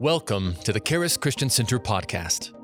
[0.00, 2.54] Welcome to the Charis Christian Center podcast.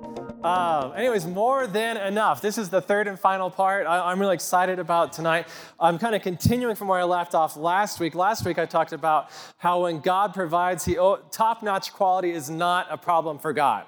[0.45, 2.41] Um, anyways, more than enough.
[2.41, 3.89] This is the third and final part.
[3.89, 5.49] I, am really excited about tonight.
[5.81, 8.15] I'm kind of continuing from where I left off last week.
[8.15, 12.87] Last week I talked about how when God provides, He oh, top-notch quality is not
[12.89, 13.85] a problem for God.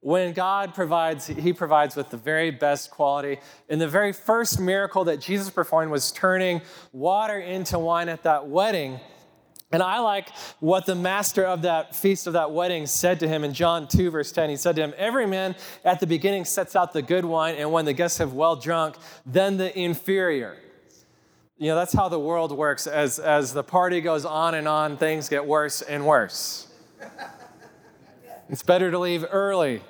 [0.00, 3.38] When God provides, He provides with the very best quality.
[3.70, 6.60] And the very first miracle that Jesus performed was turning
[6.92, 9.00] water into wine at that wedding.
[9.72, 13.44] And I like what the master of that feast of that wedding said to him
[13.44, 14.50] in John 2, verse 10.
[14.50, 17.70] He said to him, Every man at the beginning sets out the good wine, and
[17.70, 20.56] when the guests have well drunk, then the inferior.
[21.56, 22.88] You know, that's how the world works.
[22.88, 26.66] As, as the party goes on and on, things get worse and worse.
[28.48, 29.82] it's better to leave early,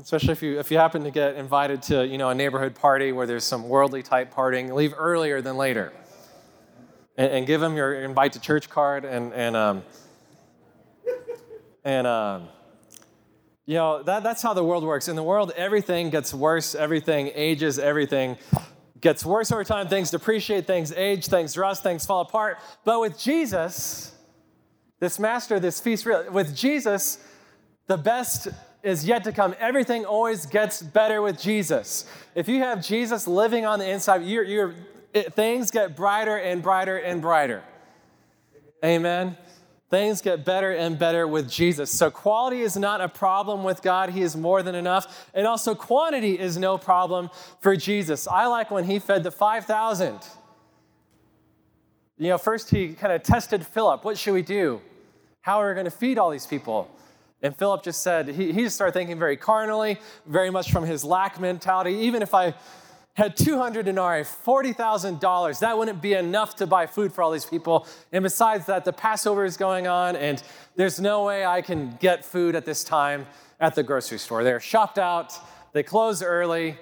[0.00, 3.12] especially if you, if you happen to get invited to, you know, a neighborhood party
[3.12, 4.72] where there's some worldly type partying.
[4.72, 5.92] Leave earlier than later
[7.16, 9.82] and, and give them your invite to church card and and um,
[11.84, 12.48] and um,
[13.66, 15.08] you know that, that's how the world works.
[15.08, 16.74] In the world, everything gets worse.
[16.74, 17.78] Everything ages.
[17.78, 18.36] Everything
[19.00, 19.88] gets worse over time.
[19.88, 20.66] Things depreciate.
[20.66, 21.26] Things age.
[21.26, 21.82] Things rust.
[21.82, 22.58] Things fall apart.
[22.84, 24.14] But with Jesus,
[25.00, 27.18] this master, this feast, with Jesus,
[27.86, 28.48] the best
[28.82, 29.54] is yet to come.
[29.58, 32.04] Everything always gets better with Jesus.
[32.34, 34.74] If you have Jesus living on the inside, you're, you're
[35.12, 37.62] it, things get brighter and brighter and brighter.
[38.84, 39.36] Amen.
[39.90, 41.90] Things get better and better with Jesus.
[41.90, 44.08] So, quality is not a problem with God.
[44.08, 45.28] He is more than enough.
[45.34, 47.28] And also, quantity is no problem
[47.60, 48.26] for Jesus.
[48.26, 50.18] I like when he fed the 5,000.
[52.16, 54.02] You know, first he kind of tested Philip.
[54.04, 54.80] What should we do?
[55.42, 56.88] How are we going to feed all these people?
[57.42, 61.04] And Philip just said, he, he just started thinking very carnally, very much from his
[61.04, 61.94] lack mentality.
[61.94, 62.54] Even if I
[63.14, 65.58] had 200 denarii, $40,000.
[65.60, 67.86] That wouldn't be enough to buy food for all these people.
[68.10, 70.42] And besides that, the Passover is going on, and
[70.76, 73.26] there's no way I can get food at this time
[73.60, 74.42] at the grocery store.
[74.42, 75.34] They're shopped out,
[75.72, 76.78] they close early.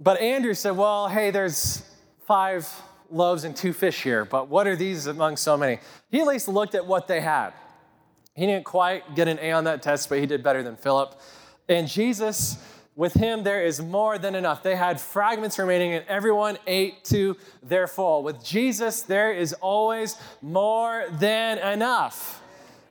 [0.00, 1.88] But Andrew said, Well, hey, there's
[2.26, 2.68] five
[3.08, 5.78] loaves and two fish here, but what are these among so many?
[6.10, 7.52] He at least looked at what they had.
[8.34, 11.20] He didn't quite get an A on that test, but he did better than Philip.
[11.68, 12.56] And Jesus
[12.94, 14.62] with him, there is more than enough.
[14.62, 18.22] They had fragments remaining, and everyone ate to their full.
[18.22, 22.42] With Jesus, there is always more than enough.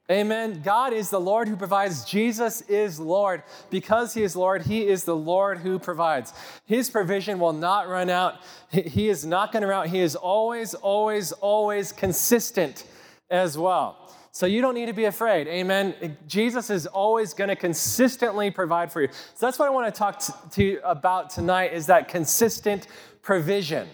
[0.10, 0.62] Amen.
[0.62, 2.04] God is the Lord who provides.
[2.04, 3.44] Jesus is Lord.
[3.70, 6.34] Because He is Lord, He is the Lord who provides.
[6.66, 8.42] His provision will not run out.
[8.70, 9.88] He is not going to run out.
[9.88, 12.86] He is always, always, always consistent
[13.30, 14.14] as well.
[14.34, 15.48] So you don't need to be afraid.
[15.48, 16.18] Amen.
[16.26, 19.10] Jesus is always going to consistently provide for you.
[19.36, 22.88] So that's what I want to talk to you about tonight is that consistent
[23.22, 23.90] provision.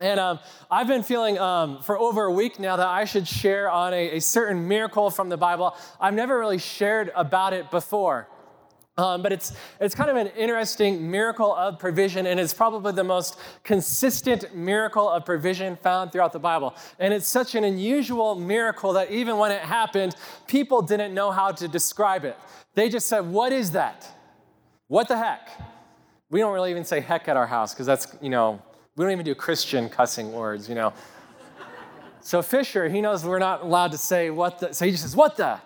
[0.00, 3.70] And um, I've been feeling um, for over a week now that I should share
[3.70, 5.76] on a, a certain miracle from the Bible.
[6.00, 8.26] I've never really shared about it before.
[9.00, 13.02] Um, but it's, it's kind of an interesting miracle of provision, and it's probably the
[13.02, 16.76] most consistent miracle of provision found throughout the Bible.
[16.98, 20.16] And it's such an unusual miracle that even when it happened,
[20.46, 22.36] people didn't know how to describe it.
[22.74, 24.06] They just said, What is that?
[24.88, 25.48] What the heck?
[26.28, 28.60] We don't really even say heck at our house because that's, you know,
[28.96, 30.92] we don't even do Christian cussing words, you know.
[32.20, 35.16] So Fisher, he knows we're not allowed to say what the, so he just says,
[35.16, 35.58] What the?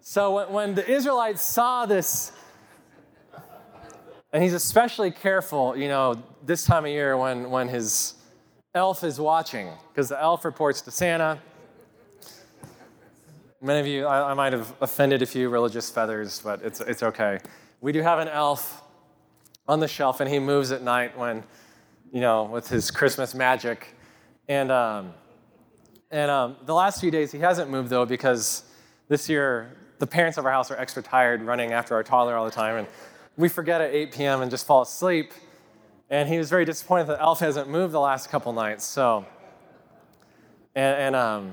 [0.00, 2.32] So when the Israelites saw this,
[4.32, 8.14] and he's especially careful, you know, this time of year when, when his
[8.74, 11.38] elf is watching, because the elf reports to Santa.
[13.60, 17.02] Many of you, I, I, might have offended a few religious feathers, but it's, it's
[17.02, 17.38] okay.
[17.80, 18.82] We do have an elf
[19.66, 21.42] on the shelf, and he moves at night when,
[22.12, 23.96] you know, with his Christmas magic.
[24.46, 25.12] And, um,
[26.10, 28.62] and um, the last few days, he hasn't moved, though, because
[29.08, 32.44] this year, the parents of our house are extra tired running after our toddler all
[32.44, 32.76] the time.
[32.76, 32.86] And
[33.38, 34.42] we forget at 8 p.m.
[34.42, 35.32] and just fall asleep.
[36.10, 38.84] And he was very disappointed that Elf hasn't moved the last couple nights.
[38.84, 39.24] So,
[40.74, 41.52] and, and um,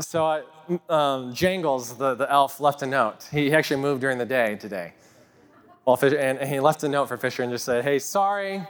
[0.00, 0.42] so I,
[0.88, 3.28] um, Jangles, the, the elf, left a note.
[3.30, 4.94] He actually moved during the day today.
[5.84, 8.66] Well, Fisher, and, and he left a note for Fisher and just said, "Hey, sorry,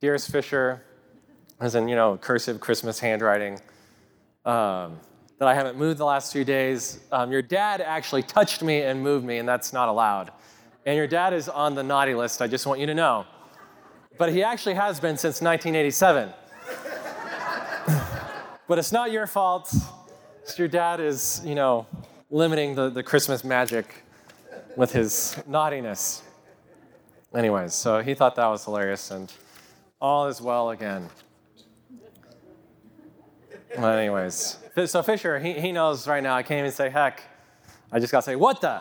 [0.00, 0.84] dearest Fisher,"
[1.60, 3.58] as in you know cursive Christmas handwriting.
[4.44, 4.98] Um,
[5.38, 7.00] that I haven't moved the last few days.
[7.10, 10.30] Um, your dad actually touched me and moved me, and that's not allowed
[10.86, 13.26] and your dad is on the naughty list, I just want you to know.
[14.18, 16.32] But he actually has been since 1987.
[18.68, 19.74] but it's not your fault.
[20.56, 21.86] Your dad is, you know,
[22.30, 24.04] limiting the, the Christmas magic
[24.76, 26.22] with his naughtiness.
[27.34, 29.32] Anyways, so he thought that was hilarious, and
[30.00, 31.08] all is well again.
[33.76, 37.22] Well, anyways, So Fisher, he, he knows right now, I can't even say heck.
[37.90, 38.80] I just got to say, what the?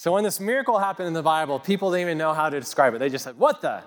[0.00, 2.94] So when this miracle happened in the Bible, people didn't even know how to describe
[2.94, 3.00] it.
[3.00, 3.82] They just said, what the?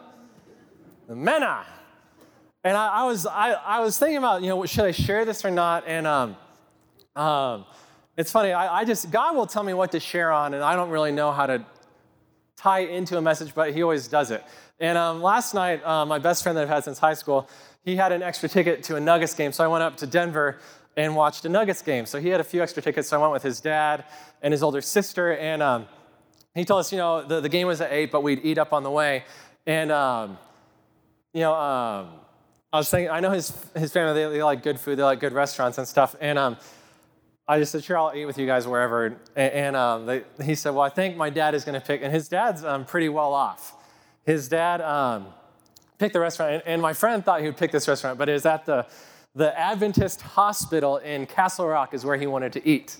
[1.07, 1.65] The manna.
[2.63, 5.43] And I, I was, I, I was thinking about, you know, should I share this
[5.43, 5.85] or not?
[5.87, 6.37] And um,
[7.15, 7.65] um,
[8.15, 10.75] it's funny, I, I just, God will tell me what to share on, and I
[10.75, 11.65] don't really know how to
[12.57, 14.43] tie into a message, but He always does it.
[14.79, 17.49] And um, last night, uh, my best friend that I've had since high school,
[17.83, 20.59] he had an extra ticket to a Nuggets game, so I went up to Denver
[20.95, 22.05] and watched a Nuggets game.
[22.05, 24.05] So he had a few extra tickets, so I went with his dad
[24.43, 25.87] and his older sister, and um,
[26.55, 28.73] he told us, you know, the, the game was at 8, but we'd eat up
[28.73, 29.23] on the way.
[29.65, 30.37] And, um,
[31.33, 32.09] you know, um,
[32.71, 35.19] I was thinking, I know his, his family, they, they, like good food, they like
[35.19, 36.15] good restaurants and stuff.
[36.21, 36.57] And um,
[37.47, 39.05] I just said, sure, I'll eat with you guys wherever.
[39.05, 42.01] And, and um, they, he said, well, I think my dad is going to pick,
[42.03, 43.73] and his dad's um, pretty well off.
[44.25, 45.27] His dad um,
[45.97, 48.33] picked the restaurant, and, and my friend thought he would pick this restaurant, but it
[48.33, 48.85] was at the,
[49.35, 52.97] the Adventist Hospital in Castle Rock is where he wanted to eat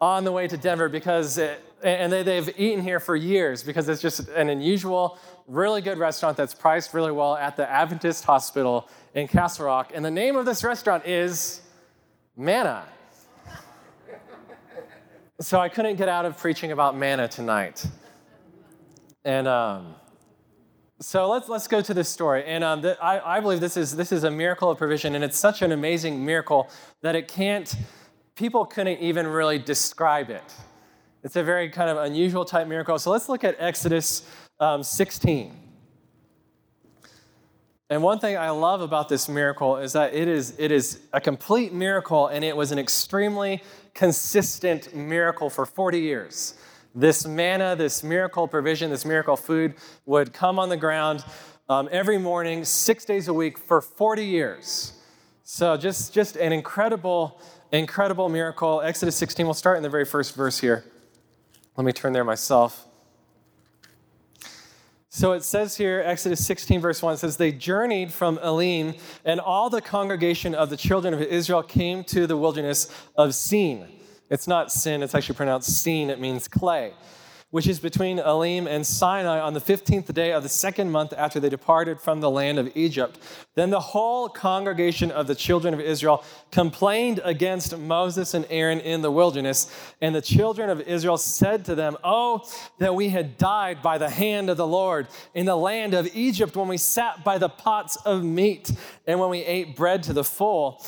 [0.00, 3.88] on the way to Denver because, it, and they, they've eaten here for years because
[3.88, 8.88] it's just an unusual, really good restaurant that's priced really well at the Adventist Hospital
[9.14, 9.92] in Castle Rock.
[9.94, 11.60] And the name of this restaurant is
[12.36, 12.84] Manna.
[15.40, 17.86] so I couldn't get out of preaching about manna tonight.
[19.24, 19.94] And um,
[21.00, 22.44] so let's, let's go to this story.
[22.46, 25.24] And um, the, I, I believe this is, this is a miracle of provision, and
[25.24, 26.70] it's such an amazing miracle
[27.02, 27.74] that it can't
[28.40, 30.42] people couldn't even really describe it.
[31.22, 32.98] It's a very kind of unusual type miracle.
[32.98, 34.22] So let's look at Exodus
[34.58, 35.54] um, 16.
[37.90, 41.20] And one thing I love about this miracle is that it is, it is a
[41.20, 43.62] complete miracle and it was an extremely
[43.94, 46.54] consistent miracle for 40 years.
[46.94, 49.74] This manna, this miracle provision, this miracle food
[50.06, 51.24] would come on the ground
[51.68, 54.94] um, every morning, six days a week for 40 years.
[55.42, 57.40] So just, just an incredible
[57.72, 58.80] incredible miracle.
[58.80, 60.84] Exodus 16, we'll start in the very first verse here.
[61.76, 62.86] Let me turn there myself.
[65.08, 68.94] So it says here, Exodus 16, verse 1 says, They journeyed from Elim,
[69.24, 73.88] and all the congregation of the children of Israel came to the wilderness of Sin.
[74.30, 76.92] It's not sin, it's actually pronounced Sin, it means clay
[77.50, 81.40] which is between Elim and Sinai, on the 15th day of the second month after
[81.40, 83.18] they departed from the land of Egypt.
[83.56, 89.02] Then the whole congregation of the children of Israel complained against Moses and Aaron in
[89.02, 89.70] the wilderness.
[90.00, 92.48] And the children of Israel said to them, Oh,
[92.78, 96.56] that we had died by the hand of the Lord in the land of Egypt
[96.56, 98.70] when we sat by the pots of meat
[99.06, 100.84] and when we ate bread to the full.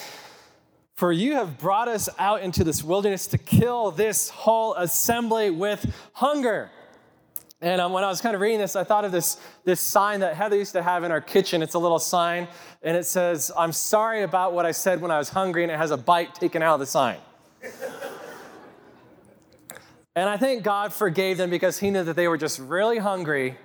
[1.03, 5.93] For you have brought us out into this wilderness to kill this whole assembly with
[6.13, 6.71] hunger.
[7.61, 10.21] And um, when I was kind of reading this, I thought of this, this sign
[10.21, 11.61] that Heather used to have in our kitchen.
[11.61, 12.47] It's a little sign,
[12.85, 15.77] and it says, I'm sorry about what I said when I was hungry, and it
[15.77, 17.19] has a bite taken out of the sign.
[20.15, 23.59] and I think God forgave them because He knew that they were just really hungry,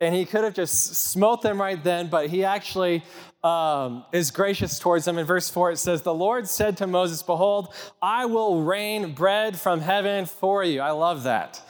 [0.00, 3.02] and He could have just smote them right then, but He actually
[3.42, 5.18] um, is gracious towards them.
[5.18, 9.58] In verse 4, it says, The Lord said to Moses, Behold, I will rain bread
[9.58, 10.80] from heaven for you.
[10.80, 11.62] I love that.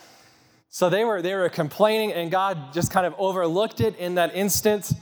[0.69, 4.35] So they were, they were complaining, and God just kind of overlooked it in that
[4.35, 4.93] instant.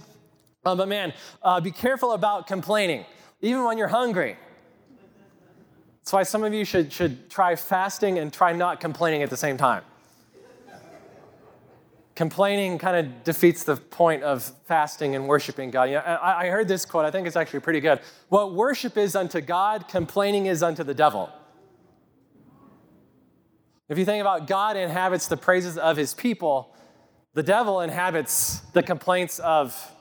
[0.64, 1.12] Um, but man,
[1.42, 3.04] uh, be careful about complaining,
[3.40, 4.36] even when you're hungry.
[5.98, 9.36] That's why some of you should, should try fasting and try not complaining at the
[9.36, 9.82] same time
[12.16, 15.84] complaining kind of defeats the point of fasting and worshiping God.
[15.84, 18.00] You know, I, I heard this quote, I think it's actually pretty good.
[18.30, 21.30] What worship is unto God, complaining is unto the devil.
[23.88, 26.74] If you think about God inhabits the praises of his people,
[27.34, 29.92] the devil inhabits the complaints of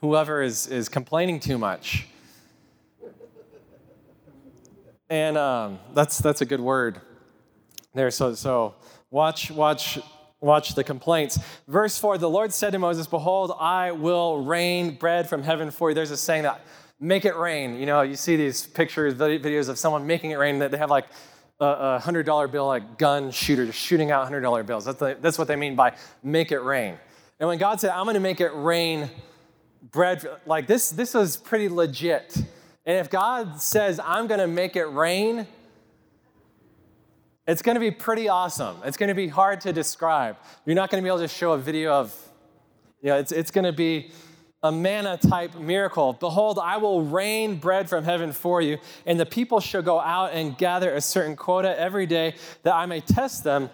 [0.00, 2.08] whoever is, is complaining too much.
[5.08, 7.00] And um, that's, that's a good word
[7.94, 8.10] there.
[8.10, 8.74] So, so
[9.10, 9.98] Watch, watch,
[10.40, 11.38] watch the complaints.
[11.66, 15.90] Verse 4 The Lord said to Moses, Behold, I will rain bread from heaven for
[15.90, 15.94] you.
[15.94, 16.60] There's a saying that
[17.00, 17.76] make it rain.
[17.76, 20.90] You know, you see these pictures, videos of someone making it rain that they have
[20.90, 21.06] like
[21.60, 24.84] a $100 bill, like gun shooter, just shooting out $100 bills.
[24.84, 26.98] That's, the, that's what they mean by make it rain.
[27.40, 29.10] And when God said, I'm going to make it rain
[29.90, 32.36] bread, like this, this is pretty legit.
[32.36, 35.46] And if God says, I'm going to make it rain,
[37.48, 38.76] it's going to be pretty awesome.
[38.84, 40.36] It's going to be hard to describe.
[40.66, 42.14] You're not going to be able to show a video of,
[43.00, 44.12] you know, it's, it's going to be
[44.62, 46.12] a manna type miracle.
[46.12, 48.76] Behold, I will rain bread from heaven for you,
[49.06, 52.84] and the people shall go out and gather a certain quota every day that I
[52.84, 53.70] may test them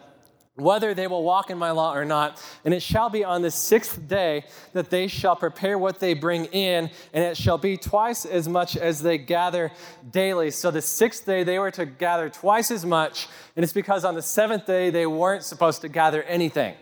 [0.56, 2.40] whether they will walk in my law or not.
[2.64, 6.44] And it shall be on the sixth day that they shall prepare what they bring
[6.46, 9.73] in, and it shall be twice as much as they gather
[10.11, 10.50] daily.
[10.50, 14.14] So the sixth day they were to gather twice as much, and it's because on
[14.14, 16.75] the seventh day they weren't supposed to gather anything.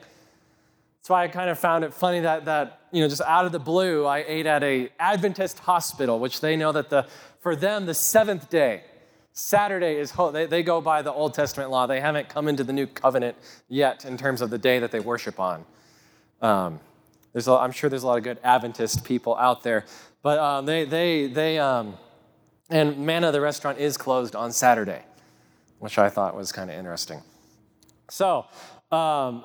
[0.98, 3.50] That's why I kind of found it funny that, that you know, just out of
[3.52, 7.08] the blue, I ate at a Adventist hospital, which they know that the,
[7.40, 8.84] for them, the seventh day,
[9.32, 11.86] Saturday is, they, they go by the Old Testament law.
[11.86, 13.36] They haven't come into the new covenant
[13.68, 15.64] yet in terms of the day that they worship on.
[16.42, 16.80] Um,
[17.32, 19.86] there's a, I'm sure there's a lot of good Adventist people out there.
[20.22, 21.94] But um, they, they, they, um,
[22.68, 25.02] and Manna, the restaurant, is closed on Saturday,
[25.78, 27.22] which I thought was kind of interesting.
[28.10, 28.46] So,
[28.90, 29.44] um,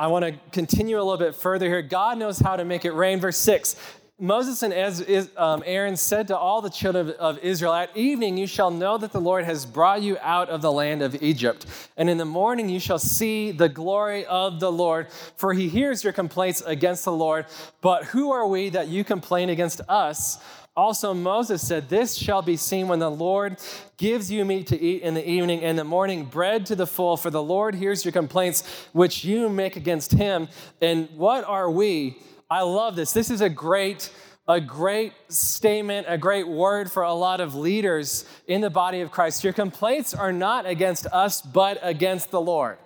[0.00, 1.82] I want to continue a little bit further here.
[1.82, 3.18] God knows how to make it rain.
[3.18, 3.74] Verse 6
[4.20, 8.72] Moses and um, Aaron said to all the children of Israel, At evening you shall
[8.72, 11.66] know that the Lord has brought you out of the land of Egypt.
[11.96, 15.06] And in the morning you shall see the glory of the Lord,
[15.36, 17.46] for he hears your complaints against the Lord.
[17.80, 20.38] But who are we that you complain against us?
[20.76, 23.58] Also, Moses said, This shall be seen when the Lord
[23.98, 27.16] gives you meat to eat in the evening, and the morning bread to the full,
[27.16, 30.48] for the Lord hears your complaints which you make against him.
[30.80, 32.18] And what are we?
[32.50, 33.12] I love this.
[33.12, 34.10] This is a great
[34.48, 39.10] a great statement, a great word for a lot of leaders in the body of
[39.10, 39.44] Christ.
[39.44, 42.78] Your complaints are not against us, but against the Lord.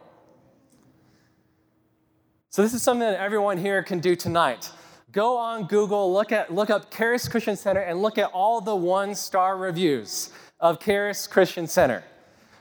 [2.50, 4.70] So, this is something that everyone here can do tonight.
[5.12, 8.74] Go on Google, look, at, look up Charis Christian Center, and look at all the
[8.74, 12.02] one star reviews of Charis Christian Center.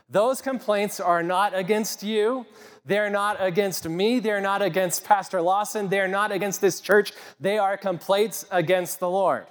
[0.10, 2.46] Those complaints are not against you,
[2.86, 4.20] they're not against me.
[4.20, 5.88] They're not against Pastor Lawson.
[5.88, 7.14] They're not against this church.
[7.40, 9.46] They are complaints against the Lord.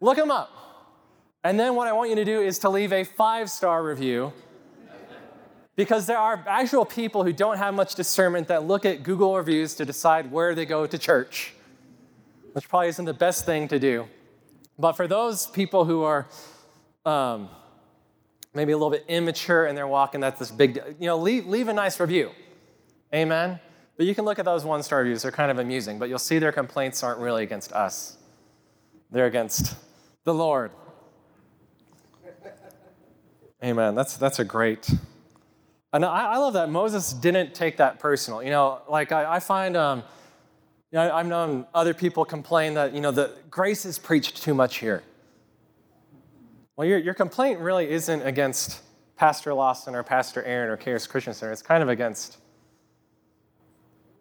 [0.00, 0.50] Look them up.
[1.42, 4.32] And then what I want you to do is to leave a five star review
[5.76, 9.74] because there are actual people who don't have much discernment that look at Google reviews
[9.76, 11.54] to decide where they go to church,
[12.52, 14.06] which probably isn't the best thing to do.
[14.78, 16.26] But for those people who are
[17.06, 17.48] um,
[18.54, 21.46] maybe a little bit immature in their walk, and that's this big, you know, leave,
[21.46, 22.30] leave a nice review.
[23.14, 23.60] Amen?
[23.96, 26.18] But you can look at those one star reviews, they're kind of amusing, but you'll
[26.18, 28.16] see their complaints aren't really against us,
[29.10, 29.76] they're against
[30.24, 30.70] the Lord.
[33.64, 33.96] Amen.
[33.96, 34.88] That's, that's a great.
[35.92, 38.40] And I, I love that Moses didn't take that personal.
[38.42, 40.04] You know, like I, I find, um,
[40.92, 44.54] you know, I've known other people complain that, you know, the grace is preached too
[44.54, 45.02] much here.
[46.78, 48.82] Well, your, your complaint really isn't against
[49.16, 51.50] Pastor Lawson or Pastor Aaron or Charis Christian Center.
[51.50, 52.38] It's kind of against,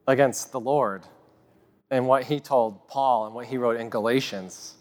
[0.07, 1.03] against the Lord
[1.91, 4.73] and what he told Paul and what he wrote in Galatians,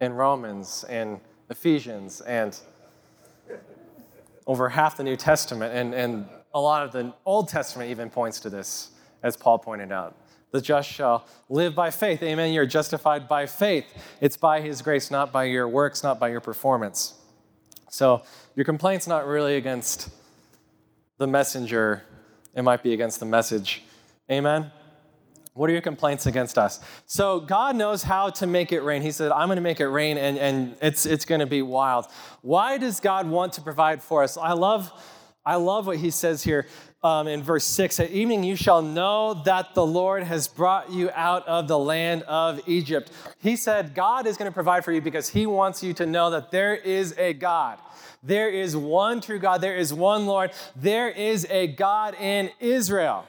[0.00, 2.58] in Romans, and Ephesians, and
[4.46, 5.74] over half the New Testament.
[5.74, 9.92] And, and a lot of the Old Testament even points to this, as Paul pointed
[9.92, 10.16] out.
[10.52, 12.22] The just shall live by faith.
[12.22, 12.52] Amen.
[12.52, 13.86] You're justified by faith.
[14.20, 17.14] It's by his grace, not by your works, not by your performance.
[17.88, 18.22] So
[18.56, 20.10] your complaint's not really against
[21.18, 22.02] the messenger,
[22.54, 23.82] it might be against the message.
[24.30, 24.72] Amen.
[25.54, 26.80] What are your complaints against us?
[27.06, 29.02] So God knows how to make it rain.
[29.02, 31.60] He said, I'm going to make it rain, and, and it's, it's going to be
[31.60, 32.06] wild.
[32.40, 34.36] Why does God want to provide for us?
[34.36, 34.90] I love,
[35.44, 36.66] I love what he says here
[37.02, 41.10] um, in verse 6 At evening you shall know that the Lord has brought you
[41.14, 43.10] out of the land of Egypt.
[43.38, 46.30] He said, God is going to provide for you because he wants you to know
[46.30, 47.78] that there is a God.
[48.22, 49.62] There is one true God.
[49.62, 50.50] There is one Lord.
[50.76, 53.24] There is a God in Israel.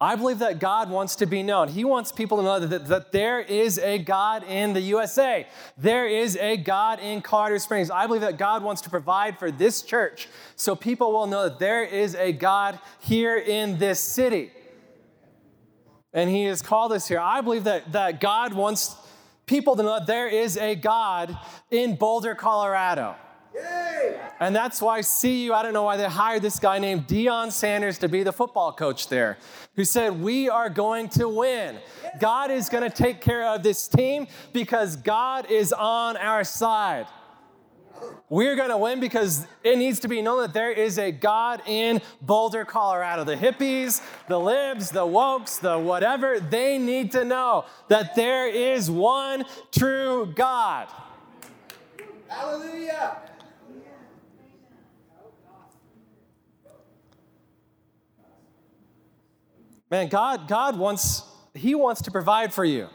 [0.00, 1.68] I believe that God wants to be known.
[1.68, 5.44] He wants people to know that, that there is a God in the USA.
[5.76, 7.90] There is a God in Colorado Springs.
[7.90, 11.58] I believe that God wants to provide for this church so people will know that
[11.58, 14.52] there is a God here in this city.
[16.12, 17.18] And He has called us here.
[17.18, 18.94] I believe that, that God wants
[19.46, 21.36] people to know that there is a God
[21.72, 23.16] in Boulder, Colorado.
[24.40, 27.98] And that's why CU, I don't know why they hired this guy named Deion Sanders
[27.98, 29.36] to be the football coach there,
[29.74, 31.78] who said, We are going to win.
[32.20, 37.06] God is going to take care of this team because God is on our side.
[38.28, 41.62] We're going to win because it needs to be known that there is a God
[41.66, 43.24] in Boulder, Colorado.
[43.24, 48.88] The hippies, the libs, the wokes, the whatever, they need to know that there is
[48.88, 50.88] one true God.
[52.28, 53.16] Hallelujah.
[59.90, 61.22] Man, God, God wants,
[61.54, 62.88] He wants to provide for you.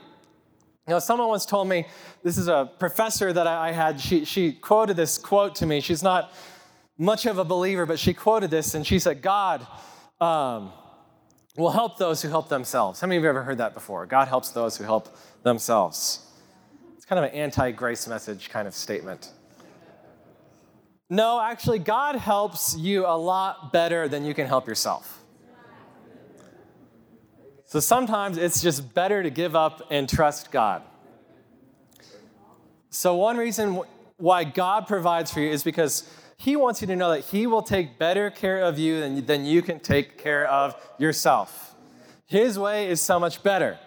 [0.87, 1.85] You know, someone once told me,
[2.23, 5.79] this is a professor that I had, she, she quoted this quote to me.
[5.79, 6.33] She's not,
[6.97, 9.65] much of a believer, but she quoted this and she said, God
[10.21, 10.71] um,
[11.57, 12.99] will help those who help themselves.
[12.99, 14.05] How many of you have ever heard that before?
[14.05, 16.27] God helps those who help themselves.
[16.95, 19.31] It's kind of an anti grace message kind of statement.
[21.09, 25.22] No, actually, God helps you a lot better than you can help yourself.
[27.73, 30.83] So sometimes it's just better to give up and trust God.
[32.91, 33.81] So, one reason
[34.17, 37.63] why God provides for you is because He wants you to know that He will
[37.63, 41.73] take better care of you than, than you can take care of yourself.
[42.27, 43.79] His way is so much better.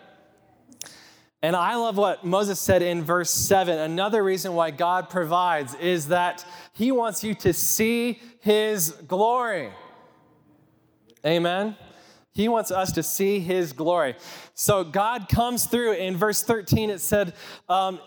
[1.40, 3.78] And I love what Moses said in verse 7.
[3.78, 9.71] Another reason why God provides is that He wants you to see His glory.
[11.25, 11.76] Amen.
[12.37, 14.14] He wants us to see His glory.
[14.52, 15.93] So God comes through.
[15.93, 17.33] In verse 13, it said,
[17.66, 17.99] um,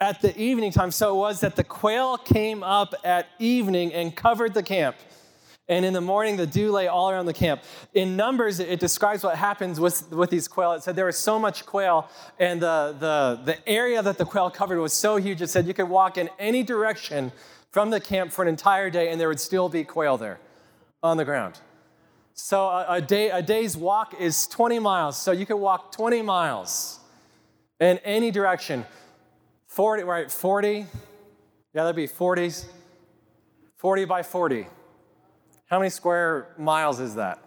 [0.00, 0.90] at the evening time.
[0.90, 4.96] So it was that the quail came up at evening and covered the camp.
[5.68, 7.62] And in the morning, the dew lay all around the camp.
[7.94, 10.72] In Numbers, it describes what happens with, with these quail.
[10.72, 12.08] It said there was so much quail,
[12.40, 15.74] and the, the, the area that the quail covered was so huge, it said you
[15.74, 17.30] could walk in any direction
[17.70, 20.40] from the camp for an entire day, and there would still be quail there
[21.02, 21.60] on the ground.
[22.40, 25.16] So a, a day, a day's walk is 20 miles.
[25.16, 27.00] So you could walk 20 miles
[27.80, 28.86] in any direction.
[29.66, 30.78] 40, right, 40.
[30.78, 30.86] Yeah,
[31.74, 32.66] that'd be 40s.
[33.76, 34.68] 40 by 40.
[35.66, 37.42] How many square miles is that?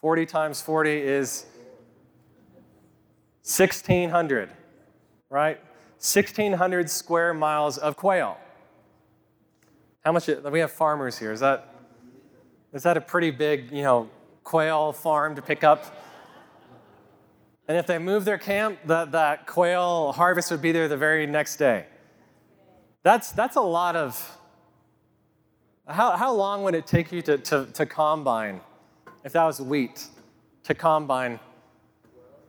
[0.00, 1.46] 40 times 40 is
[3.42, 4.50] 1,600,
[5.30, 5.58] right?
[5.98, 8.36] 1,600 square miles of quail.
[10.04, 11.32] How much, we have farmers here.
[11.32, 11.71] Is that,
[12.72, 14.08] is that a pretty big, you know,
[14.44, 15.96] quail farm to pick up?
[17.68, 21.26] And if they move their camp, that, that quail harvest would be there the very
[21.26, 21.86] next day.
[23.02, 24.38] That's, that's a lot of.
[25.88, 28.60] How, how long would it take you to, to, to combine,
[29.24, 30.06] if that was wheat,
[30.64, 31.40] to combine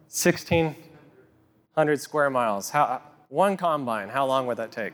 [0.10, 2.70] 1,600 square miles?
[2.70, 4.94] How, one combine, how long would that take?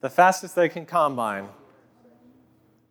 [0.01, 1.49] The fastest they can combine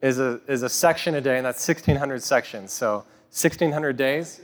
[0.03, 2.73] is a, is a section a day, and that's 1,600 sections.
[2.73, 4.40] So 1,600 days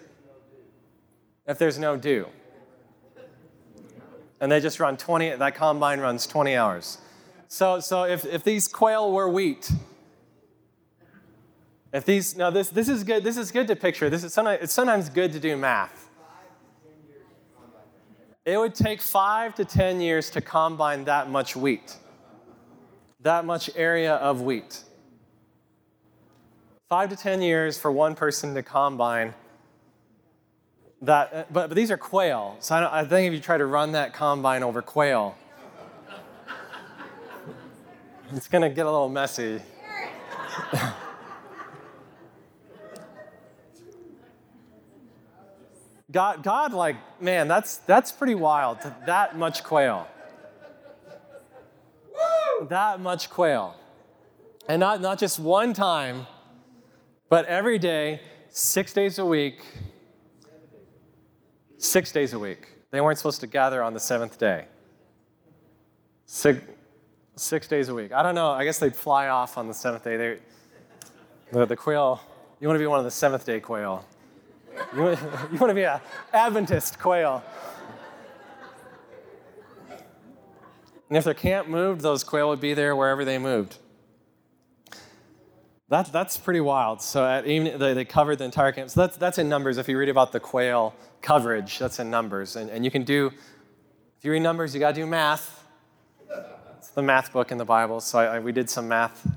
[1.49, 2.27] if there's no dew.
[4.41, 6.99] And they just run 20, that combine runs 20 hours.
[7.49, 9.71] So, so if, if these quail were wheat,
[11.93, 14.11] if these, now this, this is good, this is good to picture.
[14.11, 16.11] This is sometimes, it's sometimes good to do math.
[18.45, 21.97] It would take five to 10 years to combine that much wheat,
[23.21, 24.85] that much area of wheat.
[26.89, 29.35] Five to 10 years for one person to combine
[31.03, 32.57] that, uh, but, but these are quail.
[32.61, 35.37] So I, I think if you try to run that combine over quail,
[38.33, 39.61] it's going to get a little messy.
[46.11, 48.79] God, God, like, man, that's, that's pretty wild.
[49.07, 50.09] That much quail.
[52.69, 53.77] That much quail.
[54.67, 56.27] And not, not just one time,
[57.29, 59.61] but every day, six days a week.
[61.87, 62.67] Six days a week.
[62.91, 64.65] They weren't supposed to gather on the seventh day.
[66.25, 66.61] Six,
[67.37, 68.13] six days a week.
[68.13, 68.51] I don't know.
[68.51, 70.17] I guess they'd fly off on the seventh day.
[70.17, 70.39] They,
[71.53, 72.21] the, the quail,
[72.61, 74.05] you want to be one of the seventh day quail.
[74.97, 75.21] You want,
[75.53, 76.01] you want to be an
[76.33, 77.45] Adventist quail.
[81.09, 83.77] And if their camp moved, those quail would be there wherever they moved.
[85.89, 87.01] That, that's pretty wild.
[87.01, 88.91] So at evening, they, they covered the entire camp.
[88.91, 89.79] So that's, that's in Numbers.
[89.79, 92.57] If you read about the quail coverage, that's in Numbers.
[92.57, 93.29] And, and you can do,
[94.19, 95.65] if you read Numbers, you got to do math.
[96.77, 98.01] It's the math book in the Bible.
[98.01, 99.29] So I, I, we did some math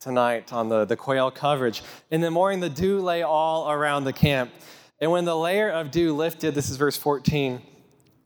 [0.00, 1.82] tonight on the, the quail coverage.
[2.10, 4.50] In the morning, the dew lay all around the camp.
[4.98, 7.60] And when the layer of dew lifted, this is verse 14,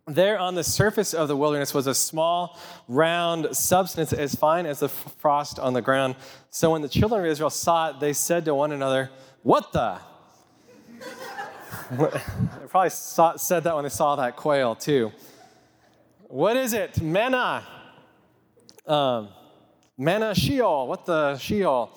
[0.06, 4.78] there on the surface of the wilderness was a small, round substance as fine as
[4.78, 6.14] the frost on the ground.
[6.50, 9.10] So when the children of Israel saw it, they said to one another,
[9.42, 9.98] What the?
[11.90, 15.10] they probably saw, said that when they saw that quail, too.
[16.28, 17.00] What is it?
[17.02, 17.64] Manna.
[18.86, 19.28] Um,
[19.98, 20.86] Manna Sheol.
[20.86, 21.90] What the Sheol?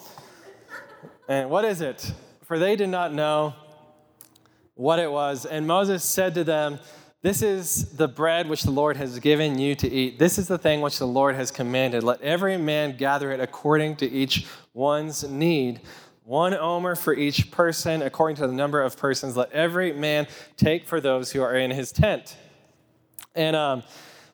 [1.28, 2.12] And what is it?
[2.45, 3.54] For they did not know
[4.74, 5.45] what it was.
[5.45, 6.80] And Moses said to them,
[7.21, 10.19] This is the bread which the Lord has given you to eat.
[10.19, 12.01] This is the thing which the Lord has commanded.
[12.01, 15.82] Let every man gather it according to each one's need.
[16.23, 19.36] One omer for each person, according to the number of persons.
[19.36, 22.38] Let every man take for those who are in his tent.
[23.36, 23.84] And um,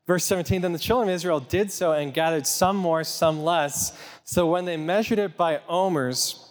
[0.05, 3.97] verse 17 then the children of Israel did so and gathered some more, some less.
[4.25, 6.44] So when they measured it by omers,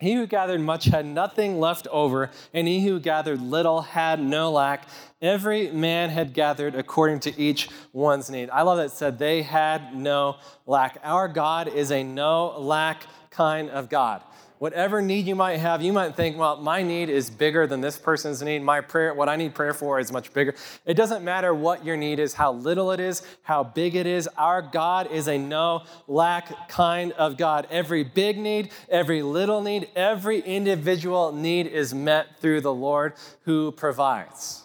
[0.00, 4.50] he who gathered much had nothing left over, and he who gathered little had no
[4.50, 4.88] lack.
[5.22, 8.50] Every man had gathered according to each one's need.
[8.50, 10.98] I love that it said they had no lack.
[11.02, 14.22] Our God is a no lack kind of God
[14.64, 17.98] whatever need you might have, you might think, well, my need is bigger than this
[17.98, 18.62] person's need.
[18.62, 20.54] My prayer, what I need prayer for is much bigger.
[20.86, 24.26] It doesn't matter what your need is, how little it is, how big it is.
[24.38, 27.66] Our God is a no lack kind of God.
[27.70, 33.70] Every big need, every little need, every individual need is met through the Lord who
[33.70, 34.62] provides.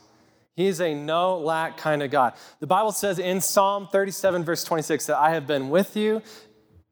[0.55, 2.35] He's a no lack kind of God.
[2.61, 6.21] The Bible says in Psalm 37, verse 26, that I have been with you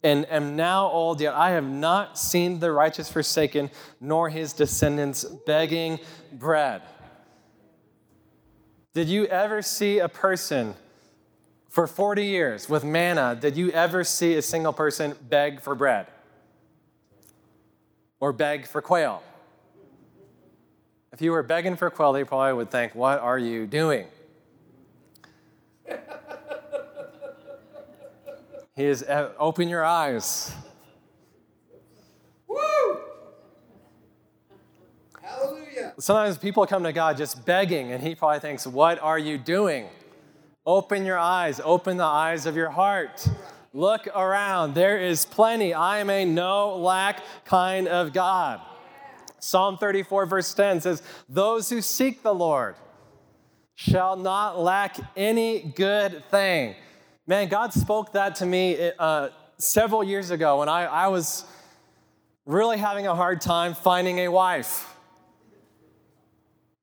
[0.04, 5.26] and am now old, yet I have not seen the righteous forsaken, nor his descendants
[5.46, 6.00] begging
[6.32, 6.82] bread.
[8.94, 10.76] Did you ever see a person
[11.70, 13.38] for 40 years with manna?
[13.40, 16.08] Did you ever see a single person beg for bread?
[18.20, 19.22] Or beg for quail?
[21.12, 24.08] If you were begging for quail, they probably would think, What are you doing?
[28.78, 30.54] He is, uh, open your eyes.
[32.48, 33.00] Woo!
[35.20, 35.96] Hallelujah.
[35.98, 39.88] Sometimes people come to God just begging, and He probably thinks, What are you doing?
[40.64, 43.28] Open your eyes, open the eyes of your heart.
[43.74, 44.76] Look around.
[44.76, 45.74] There is plenty.
[45.74, 48.62] I am a no lack kind of God.
[49.40, 52.76] Psalm 34, verse 10 says, Those who seek the Lord
[53.74, 56.76] shall not lack any good thing.
[57.30, 61.44] Man, God spoke that to me uh, several years ago when I, I was
[62.46, 64.88] really having a hard time finding a wife.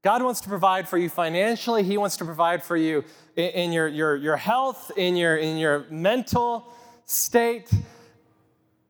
[0.02, 3.04] God wants to provide for you financially, He wants to provide for you
[3.37, 6.70] in, in your, your, your health, in your, in your mental
[7.07, 7.70] state,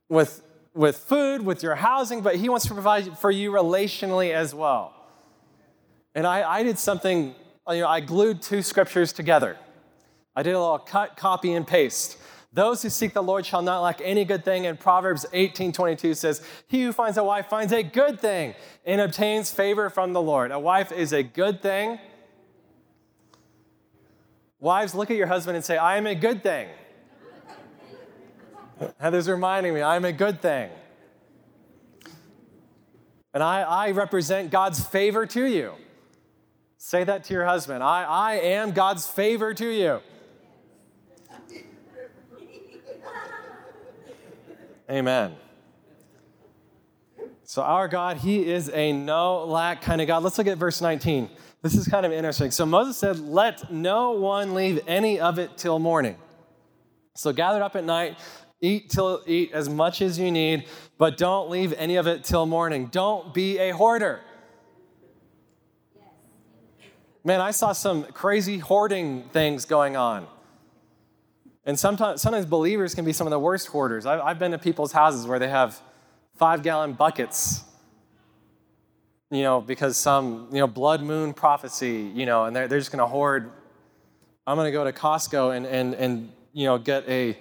[0.08, 0.42] with,
[0.74, 4.92] with food, with your housing, but He wants to provide for you relationally as well.
[6.16, 7.36] And I, I did something,
[7.68, 9.56] you know, I glued two scriptures together.
[10.37, 12.18] I did a little cut, copy, and paste.
[12.53, 14.66] Those who seek the Lord shall not lack any good thing.
[14.66, 19.01] And Proverbs 18 22 says, He who finds a wife finds a good thing and
[19.01, 20.53] obtains favor from the Lord.
[20.53, 21.99] A wife is a good thing.
[24.61, 26.68] Wives, look at your husband and say, I am a good thing.
[28.99, 30.70] Heather's reminding me, I am a good thing.
[33.33, 35.73] And I, I represent God's favor to you.
[36.79, 37.83] Say that to your husband.
[37.83, 40.01] I, I am God's favor to you.
[44.90, 45.35] Amen.
[47.44, 50.23] So, our God, He is a no lack kind of God.
[50.23, 51.29] Let's look at verse 19.
[51.62, 52.51] This is kind of interesting.
[52.51, 56.16] So, Moses said, Let no one leave any of it till morning.
[57.14, 58.18] So, gather up at night,
[58.61, 60.66] eat till eat as much as you need,
[60.99, 62.87] but don't leave any of it till morning.
[62.87, 64.20] Don't be a hoarder.
[67.23, 70.27] Man, I saw some crazy hoarding things going on.
[71.66, 74.05] And sometimes, sometimes believers can be some of the worst hoarders.
[74.05, 75.81] I've, I've been to people's houses where they have
[76.37, 77.64] five gallon buckets,
[79.31, 82.92] you know, because some, you know, blood moon prophecy, you know, and they're, they're just
[82.92, 83.50] going to hoard.
[84.46, 87.38] I'm going to go to Costco and, and, and, you know, get a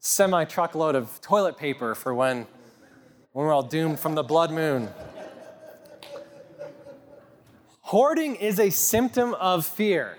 [0.00, 2.46] semi truckload of toilet paper for when,
[3.32, 4.88] when we're all doomed from the blood moon.
[7.82, 10.16] Hoarding is a symptom of fear.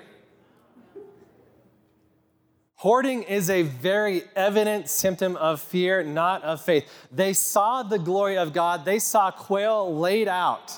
[2.84, 6.86] Hoarding is a very evident symptom of fear, not of faith.
[7.14, 10.78] They saw the glory of God, they saw quail laid out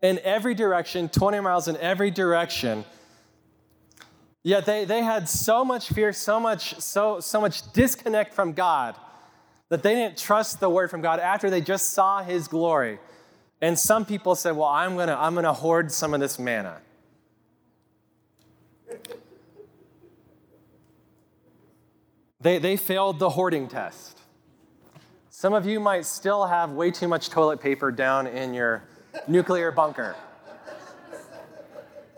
[0.00, 2.86] in every direction, 20 miles in every direction.
[4.44, 8.96] Yet they, they had so much fear, so much, so, so much disconnect from God
[9.68, 12.98] that they didn't trust the word from God after they just saw his glory.
[13.60, 16.80] And some people said, Well, I'm gonna, I'm gonna hoard some of this manna.
[22.40, 24.20] They, they failed the hoarding test.
[25.30, 28.82] Some of you might still have way too much toilet paper down in your
[29.26, 30.16] nuclear bunker.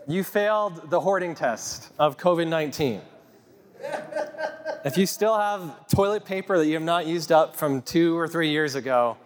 [0.07, 3.01] You failed the hoarding test of COVID 19.
[4.85, 8.27] If you still have toilet paper that you have not used up from two or
[8.27, 9.17] three years ago,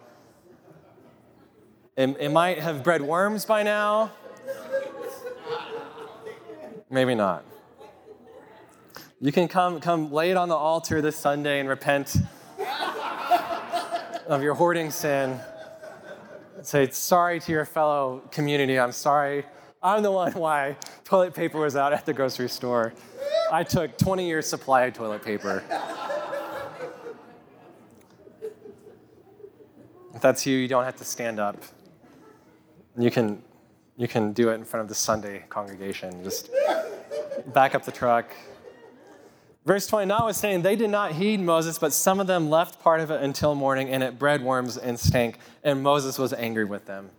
[1.96, 4.10] it, it might have bred worms by now.
[6.90, 7.44] Maybe not.
[9.24, 12.14] You can come, come lay it on the altar this Sunday and repent
[14.26, 15.40] of your hoarding sin.
[16.60, 18.78] Say sorry to your fellow community.
[18.78, 19.46] I'm sorry.
[19.82, 22.92] I'm the one why toilet paper was out at the grocery store.
[23.50, 25.64] I took 20 years' supply of toilet paper.
[30.14, 31.56] If that's you, you don't have to stand up.
[32.98, 33.42] You can,
[33.96, 36.22] you can do it in front of the Sunday congregation.
[36.22, 36.50] Just
[37.54, 38.30] back up the truck.
[39.64, 43.00] Verse 29 was saying, They did not heed Moses, but some of them left part
[43.00, 46.84] of it until morning, and it bred worms and stank, and Moses was angry with
[46.84, 47.10] them.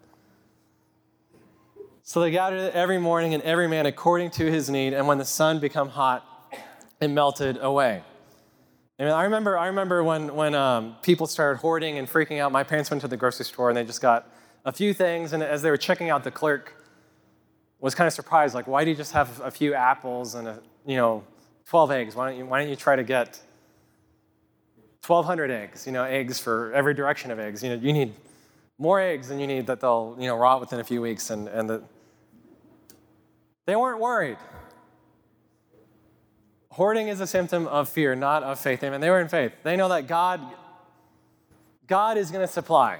[2.03, 5.17] So they gathered it every morning, and every man according to his need, and when
[5.17, 6.23] the sun became hot,
[7.01, 8.03] it melted away.
[8.99, 12.51] And I remember, I remember when, when um, people started hoarding and freaking out.
[12.51, 14.29] My parents went to the grocery store and they just got
[14.63, 16.73] a few things, and as they were checking out, the clerk
[17.79, 20.59] was kind of surprised, like, why do you just have a few apples and a,
[20.85, 21.23] you know,
[21.65, 22.15] 12 eggs?
[22.15, 23.41] Why don't you, why don't you try to get
[25.05, 25.85] 1,200 eggs?
[25.85, 27.63] You know, eggs for every direction of eggs.
[27.63, 28.13] You know, you need
[28.77, 31.29] more eggs than you need that they'll, you know, rot within a few weeks.
[31.29, 31.83] And, and the,
[33.65, 34.37] they weren't worried.
[36.71, 38.83] Hoarding is a symptom of fear, not of faith.
[38.83, 38.99] Amen.
[38.99, 39.53] They were in faith.
[39.63, 40.41] They know that God,
[41.87, 42.99] God is going to supply.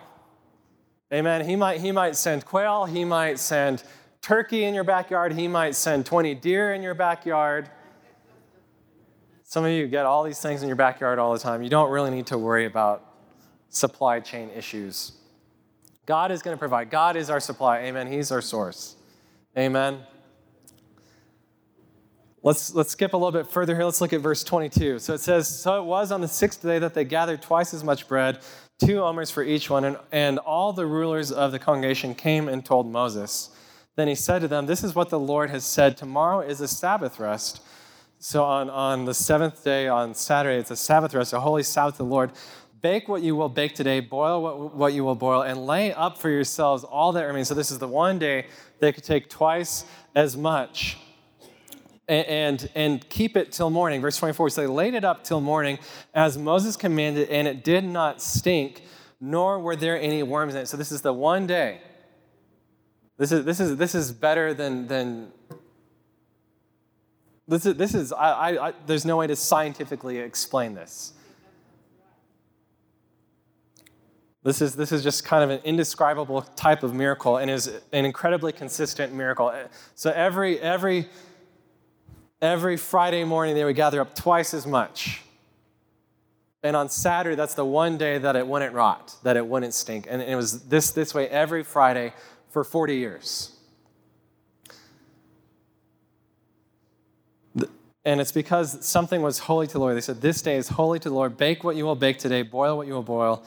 [1.13, 1.45] Amen.
[1.45, 3.83] He might, he might send quail, he might send
[4.21, 7.69] turkey in your backyard, he might send 20 deer in your backyard.
[9.55, 11.63] Some of you get all these things in your backyard all the time.
[11.63, 13.05] You don't really need to worry about
[13.69, 15.13] supply chain issues.
[16.05, 16.89] God is going to provide.
[16.89, 17.79] God is our supply.
[17.83, 18.11] Amen.
[18.11, 18.97] He's our source.
[19.57, 19.99] Amen.
[22.43, 23.85] Let's, let's skip a little bit further here.
[23.85, 24.99] Let's look at verse 22.
[24.99, 27.81] So it says, So it was on the sixth day that they gathered twice as
[27.81, 28.39] much bread
[28.77, 32.65] two omers for each one, and, and all the rulers of the congregation came and
[32.65, 33.51] told Moses.
[33.95, 36.67] Then he said to them, This is what the Lord has said Tomorrow is a
[36.67, 37.61] Sabbath rest.
[38.25, 41.93] So on, on the seventh day, on Saturday, it's a Sabbath rest, a holy Sabbath
[41.93, 42.31] of the Lord.
[42.81, 46.17] Bake what you will bake today, boil what, what you will boil, and lay up
[46.17, 47.49] for yourselves all that remains.
[47.49, 48.47] So this is the one day
[48.79, 49.85] they could take twice
[50.15, 50.97] as much
[52.07, 54.01] and, and keep it till morning.
[54.01, 55.77] Verse 24, so they laid it up till morning
[56.15, 58.81] as Moses commanded, and it did not stink,
[59.21, 60.65] nor were there any worms in it.
[60.67, 61.79] So this is the one day.
[63.19, 65.31] This is, this is, this is better than, than
[67.47, 71.13] this is, this is I, I, I, there's no way to scientifically explain this.
[74.43, 78.05] This is, this is just kind of an indescribable type of miracle and is an
[78.05, 79.51] incredibly consistent miracle.
[79.95, 81.09] So every, every
[82.41, 85.21] Every Friday morning, they would gather up twice as much.
[86.61, 90.05] And on Saturday, that's the one day that it wouldn't rot, that it wouldn't stink.
[90.09, 92.13] And it was this, this way every Friday
[92.49, 93.54] for 40 years.
[98.05, 99.97] And it's because something was holy to the Lord.
[99.97, 101.37] They said, This day is holy to the Lord.
[101.37, 103.43] Bake what you will bake today, boil what you will boil.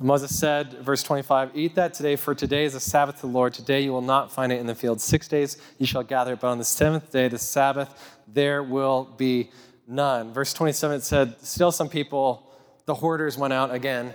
[0.00, 3.54] Moses said, verse 25, Eat that today, for today is a Sabbath to the Lord.
[3.54, 5.00] Today you will not find it in the field.
[5.00, 9.04] Six days you shall gather it, but on the seventh day, the Sabbath, there will
[9.16, 9.50] be
[9.86, 10.32] none.
[10.32, 12.50] Verse 27, it said, Still some people,
[12.86, 14.12] the hoarders went out again,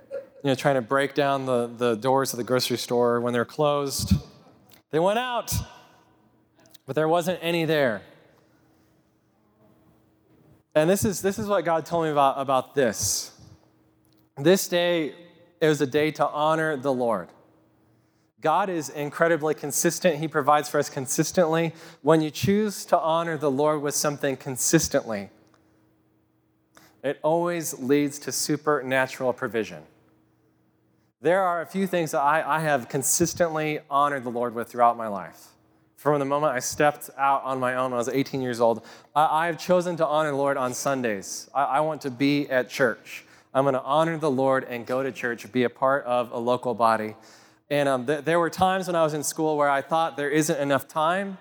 [0.00, 3.44] you know, trying to break down the, the doors of the grocery store when they're
[3.44, 4.12] closed.
[4.92, 5.52] They went out,
[6.86, 8.02] but there wasn't any there.
[10.74, 13.30] And this is, this is what God told me about, about this.
[14.36, 15.14] This day
[15.60, 17.28] is a day to honor the Lord.
[18.40, 20.16] God is incredibly consistent.
[20.16, 21.72] He provides for us consistently.
[22.02, 25.30] When you choose to honor the Lord with something consistently,
[27.02, 29.82] it always leads to supernatural provision.
[31.22, 34.98] There are a few things that I, I have consistently honored the Lord with throughout
[34.98, 35.53] my life.
[36.04, 38.84] From the moment I stepped out on my own when I was 18 years old,
[39.16, 41.48] I, have chosen to honor the Lord on Sundays.
[41.54, 43.24] I, I want to be at church.
[43.54, 46.36] I'm going to honor the Lord and go to church, be a part of a
[46.36, 47.16] local body.
[47.70, 50.28] And um, th- there were times when I was in school where I thought there
[50.28, 51.38] isn't enough time,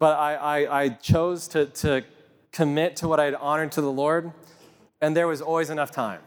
[0.00, 2.02] but I, I, I chose to, to
[2.50, 4.32] commit to what I had honored to the Lord,
[5.00, 6.20] and there was always enough time.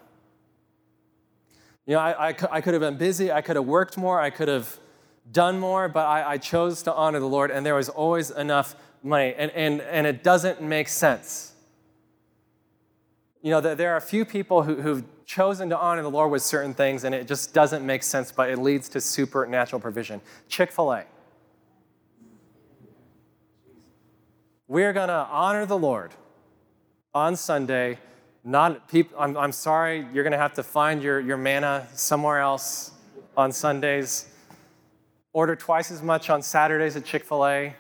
[1.86, 4.30] You know, I, I, I could have been busy, I could have worked more, I
[4.30, 4.80] could have
[5.32, 8.76] done more, but I, I chose to honor the Lord, and there was always enough
[9.02, 9.34] money.
[9.38, 11.54] And, and, and it doesn't make sense.
[13.42, 16.42] You know, there are a few people who, who've chosen to honor the Lord with
[16.42, 20.22] certain things, and it just doesn't make sense, but it leads to supernatural provision.
[20.48, 21.06] Chick fil A.
[24.68, 26.14] We're going to honor the Lord
[27.14, 28.00] on Sunday.
[28.44, 32.92] Not I'm, I'm sorry, you're going to have to find your, your manna somewhere else
[33.36, 34.28] on Sundays.
[35.34, 37.76] Order twice as much on Saturdays at Chick fil A.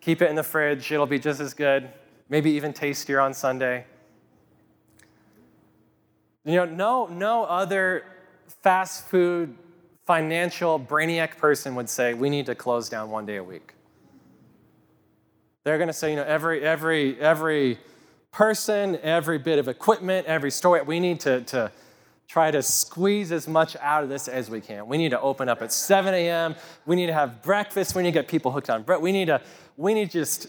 [0.00, 1.88] Keep it in the fridge, it'll be just as good,
[2.28, 3.84] maybe even tastier on Sunday.
[6.44, 8.04] You know, no, no other
[8.62, 9.54] fast food
[10.06, 13.74] financial brainiac person would say we need to close down one day a week.
[15.64, 17.78] They're going to say, you know, every every every
[18.32, 21.70] person, every bit of equipment, every store, we need to, to
[22.28, 24.86] try to squeeze as much out of this as we can.
[24.86, 26.54] We need to open up at 7 a.m.
[26.86, 27.94] We need to have breakfast.
[27.94, 29.00] We need to get people hooked on bread.
[29.00, 29.40] We need to,
[29.76, 30.48] we need just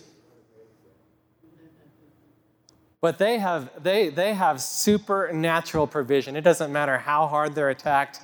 [3.01, 6.35] but they have they they have supernatural provision.
[6.35, 8.19] It doesn't matter how hard they're attacked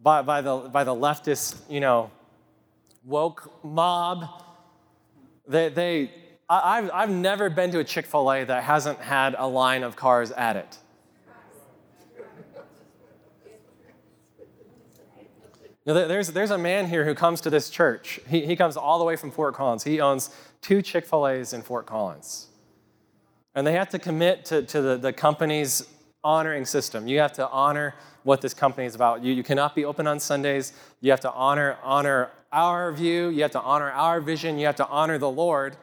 [0.00, 2.10] by, by the by the leftist, you know,
[3.04, 4.42] woke mob.
[5.46, 6.10] They they
[6.48, 10.56] I've, I've never been to a Chick-fil-A that hasn't had a line of cars at
[10.56, 10.78] it.
[15.84, 18.18] There's, there's a man here who comes to this church.
[18.26, 19.84] He, he comes all the way from Fort Collins.
[19.84, 20.30] He owns
[20.62, 22.46] two Chick fil A's in Fort Collins.
[23.54, 25.86] And they have to commit to, to the, the company's
[26.24, 27.06] honoring system.
[27.06, 29.22] You have to honor what this company is about.
[29.22, 30.72] You, you cannot be open on Sundays.
[31.02, 33.28] You have to honor, honor our view.
[33.28, 34.58] You have to honor our vision.
[34.58, 35.76] You have to honor the Lord.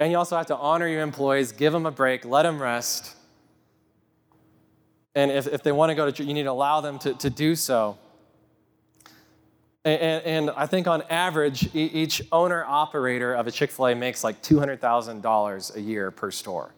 [0.00, 3.14] And you also have to honor your employees, give them a break, let them rest.
[5.14, 7.14] And if, if they want to go to church, you need to allow them to,
[7.14, 7.96] to do so.
[9.84, 14.22] And, and, I think on average, each owner operator of a Chick fil A makes
[14.22, 16.72] like $200,000 a year per store.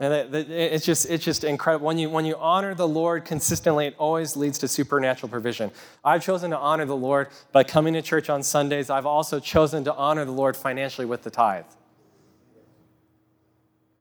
[0.00, 1.86] And it's just, it's just incredible.
[1.86, 5.72] When you, when you honor the Lord consistently, it always leads to supernatural provision.
[6.04, 8.90] I've chosen to honor the Lord by coming to church on Sundays.
[8.90, 11.64] I've also chosen to honor the Lord financially with the tithe.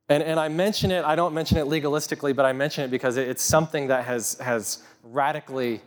[0.07, 3.17] And, and I mention it, I don't mention it legalistically, but I mention it because
[3.17, 5.81] it's something that has, has radically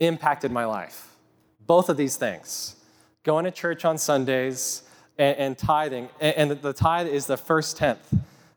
[0.00, 1.14] impacted my life.
[1.66, 2.76] Both of these things
[3.24, 4.82] going to church on Sundays
[5.18, 6.08] and, and tithing.
[6.20, 8.12] And, and, the tithe is the first tenth.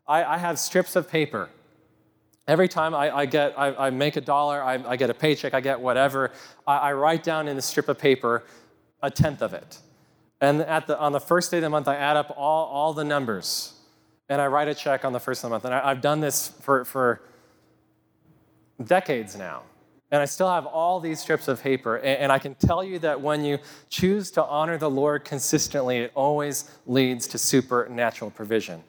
[0.08, 1.48] I, I have strips of paper.
[2.48, 5.60] Every time I, I get, I, I, make a dollar, I, get a paycheck, I
[5.60, 6.32] get whatever,
[6.66, 8.44] I, write down in the strip of paper
[9.02, 9.78] a tenth of it.
[10.40, 12.92] And at the, on the first day of the month, I add up all, all
[12.92, 13.76] the numbers
[14.28, 15.64] and I write a check on the first of the month.
[15.64, 17.22] And I, have done this for, for
[18.82, 19.62] decades now.
[20.16, 21.98] And I still have all these strips of paper.
[21.98, 23.58] And I can tell you that when you
[23.90, 28.82] choose to honor the Lord consistently, it always leads to supernatural provision.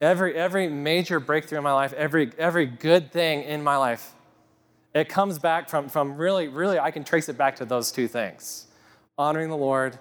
[0.00, 4.12] Every, every major breakthrough in my life, every, every good thing in my life,
[4.94, 8.06] it comes back from, from really, really, I can trace it back to those two
[8.06, 8.68] things
[9.18, 9.98] honoring the Lord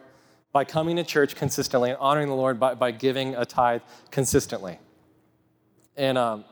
[0.52, 4.78] by coming to church consistently, and honoring the Lord by, by giving a tithe consistently.
[5.98, 6.46] And um,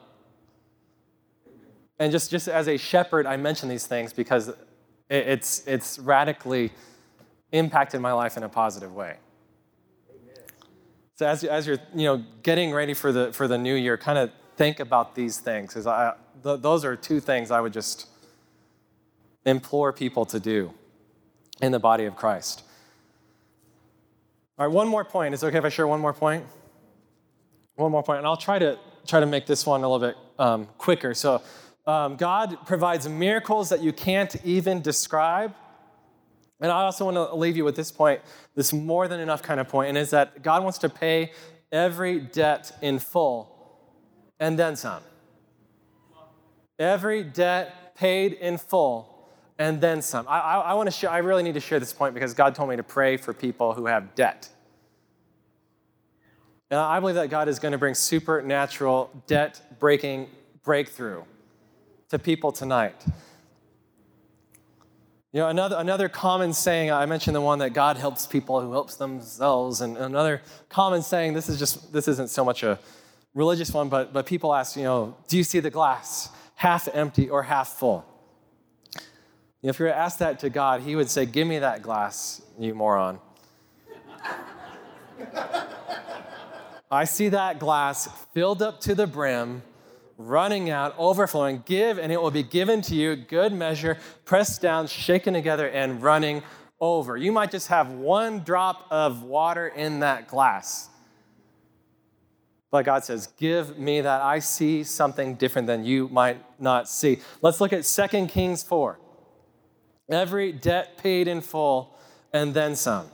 [2.00, 4.52] and just, just as a shepherd, I mention these things because
[5.10, 6.72] it's, it's radically
[7.52, 9.18] impacted my life in a positive way.
[11.16, 14.20] So as, as you're you know, getting ready for the, for the new year, kind
[14.20, 15.70] of think about these things.
[15.70, 18.08] Because I, th- those are two things I would just
[19.46, 20.74] implore people to do
[21.62, 22.64] in the body of Christ.
[24.60, 25.34] All right, one more point.
[25.34, 26.46] Is it okay if I share one more point?
[27.76, 30.18] One more point, and I'll try to try to make this one a little bit
[30.38, 31.14] um, quicker.
[31.14, 31.42] So
[31.88, 35.56] um, God provides miracles that you can't even describe.
[36.60, 38.22] And I also want to leave you with this point,
[38.56, 41.32] this more than enough kind of point, and is that God wants to pay
[41.72, 43.80] every debt in full
[44.40, 45.02] and then some.
[46.78, 50.28] Every debt paid in full and then some.
[50.28, 52.54] I, I, I want to share, I really need to share this point because God
[52.54, 54.50] told me to pray for people who have debt.
[56.70, 60.28] And I believe that God is going to bring supernatural debt breaking
[60.64, 61.24] breakthrough
[62.10, 62.96] to people tonight.
[65.34, 68.72] You know, another, another common saying, I mentioned the one that God helps people who
[68.72, 72.80] helps themselves, and another common saying, this is just, this isn't so much a
[73.34, 77.30] religious one, but, but people ask, you know, do you see the glass half empty
[77.30, 78.06] or half full?
[79.62, 81.60] You know, if you were to ask that to God, he would say, give me
[81.60, 83.20] that glass, you moron.
[86.90, 89.62] I see that glass filled up to the brim
[90.18, 91.64] running out, overflowing.
[91.66, 93.16] Give, and it will be given to you.
[93.16, 96.44] Good measure, pressed down, shaken together, and running
[96.80, 97.18] over.
[97.18, 100.90] You might just have one drop of water in that glass.
[102.70, 104.22] But God says, Give me that.
[104.22, 107.20] I see something different than you might not see.
[107.42, 109.00] Let's look at 2 Kings 4.
[110.10, 111.98] Every debt paid in full,
[112.34, 113.08] and then some.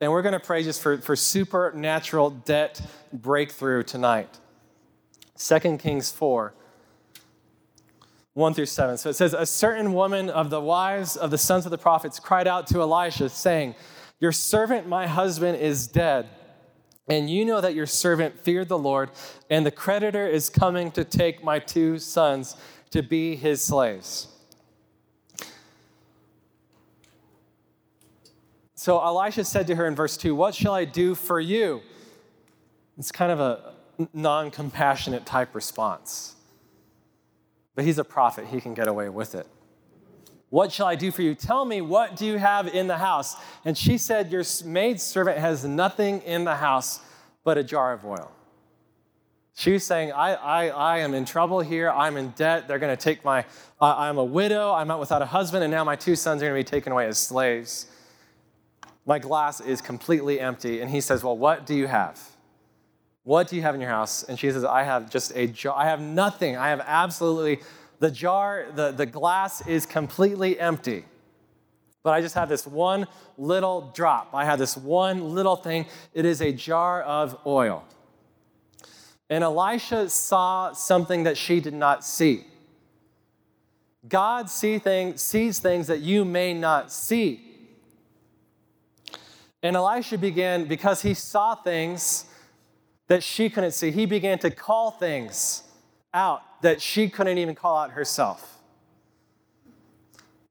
[0.00, 2.80] And we're going to pray just for, for supernatural debt
[3.12, 4.38] breakthrough tonight.
[5.38, 6.54] 2 Kings 4.
[8.34, 8.98] 1 through 7.
[8.98, 12.18] So it says, A certain woman of the wives of the sons of the prophets
[12.18, 13.76] cried out to Elisha, saying,
[14.18, 16.28] Your servant, my husband, is dead.
[17.08, 19.10] And you know that your servant feared the Lord,
[19.50, 22.56] and the creditor is coming to take my two sons
[22.90, 24.28] to be his slaves.
[28.74, 31.82] So Elisha said to her in verse 2, What shall I do for you?
[32.98, 33.73] It's kind of a
[34.12, 36.34] non compassionate type response.
[37.74, 39.46] But he's a prophet, he can get away with it.
[40.50, 41.34] What shall I do for you?
[41.34, 43.34] Tell me, what do you have in the house?
[43.64, 47.00] And she said, Your maid servant has nothing in the house
[47.42, 48.30] but a jar of oil.
[49.56, 51.90] She was saying, I, I, I am in trouble here.
[51.90, 52.66] I'm in debt.
[52.66, 53.44] They're going to take my,
[53.80, 54.72] uh, I'm a widow.
[54.72, 56.92] I'm out without a husband, and now my two sons are going to be taken
[56.92, 57.86] away as slaves.
[59.06, 60.80] My glass is completely empty.
[60.80, 62.20] And he says, Well, what do you have?
[63.24, 64.22] What do you have in your house?
[64.22, 65.74] And she says, I have just a jar.
[65.76, 66.56] I have nothing.
[66.56, 67.64] I have absolutely,
[67.98, 71.06] the jar, the, the glass is completely empty.
[72.02, 73.06] But I just have this one
[73.38, 74.28] little drop.
[74.34, 75.86] I have this one little thing.
[76.12, 77.82] It is a jar of oil.
[79.30, 82.44] And Elisha saw something that she did not see.
[84.06, 84.78] God see
[85.16, 87.40] sees things that you may not see.
[89.62, 92.26] And Elisha began, because he saw things
[93.08, 95.62] that she couldn't see, he began to call things
[96.12, 98.58] out that she couldn't even call out herself.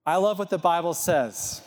[0.06, 1.62] I love what the Bible says.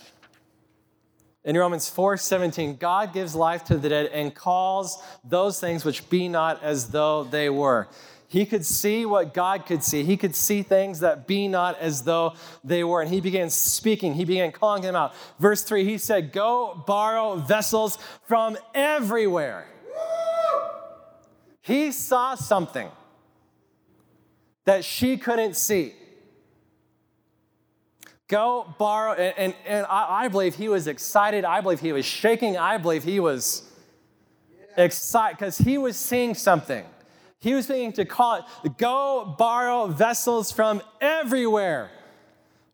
[1.44, 6.28] In Romans 4:17, God gives life to the dead and calls those things which be
[6.28, 7.88] not as though they were.
[8.28, 10.02] He could see what God could see.
[10.02, 12.34] He could see things that be not as though
[12.64, 13.00] they were.
[13.00, 14.14] And he began speaking.
[14.14, 15.14] He began calling them out.
[15.38, 19.68] Verse 3, he said, Go borrow vessels from everywhere.
[21.66, 22.88] He saw something
[24.66, 25.94] that she couldn't see.
[28.28, 31.44] Go borrow, and, and, and I, I, believe he was excited.
[31.44, 32.56] I believe he was shaking.
[32.56, 33.68] I believe he was
[34.76, 36.84] excited because he was seeing something.
[37.40, 41.90] He was beginning to call it go borrow vessels from everywhere,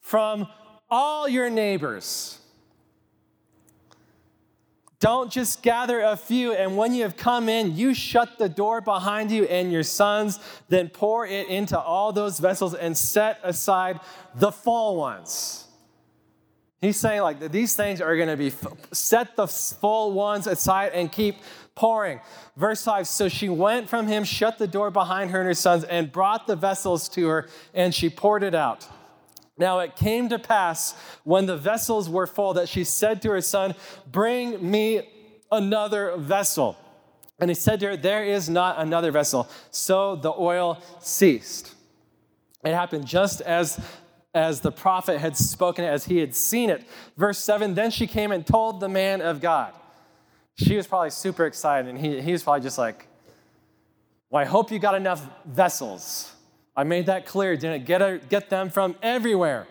[0.00, 0.48] from
[0.90, 2.38] all your neighbors.
[5.02, 8.80] Don't just gather a few, and when you have come in, you shut the door
[8.80, 10.38] behind you and your sons,
[10.68, 13.98] then pour it into all those vessels and set aside
[14.36, 15.64] the full ones.
[16.80, 18.52] He's saying, like, these things are going to be
[18.92, 21.34] set the full ones aside and keep
[21.74, 22.20] pouring.
[22.56, 25.82] Verse 5 So she went from him, shut the door behind her and her sons,
[25.82, 28.86] and brought the vessels to her, and she poured it out.
[29.58, 30.94] Now it came to pass
[31.24, 33.74] when the vessels were full that she said to her son,
[34.10, 35.08] Bring me
[35.50, 36.76] another vessel.
[37.38, 39.48] And he said to her, There is not another vessel.
[39.70, 41.74] So the oil ceased.
[42.64, 43.80] It happened just as
[44.34, 46.82] as the prophet had spoken, as he had seen it.
[47.18, 49.74] Verse 7 Then she came and told the man of God
[50.54, 53.06] she was probably super excited, and he, he was probably just like,
[54.30, 56.31] Well, I hope you got enough vessels.
[56.76, 57.56] I made that clear.
[57.56, 59.66] Didn't get, a, get them from everywhere.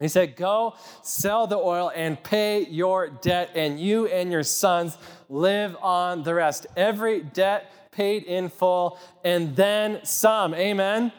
[0.00, 4.96] He said, Go sell the oil and pay your debt, and you and your sons
[5.28, 6.66] live on the rest.
[6.76, 10.54] Every debt paid in full, and then some.
[10.54, 11.12] Amen.